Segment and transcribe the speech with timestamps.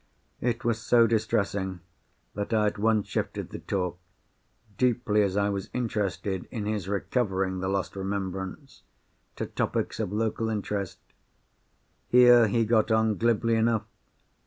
[0.39, 1.79] It was so distressing
[2.33, 7.69] that I at once shifted the talk—deeply as I was interested in his recovering the
[7.69, 10.97] lost remembrance—to topics of local interest.
[12.09, 13.85] Here, he got on glibly enough.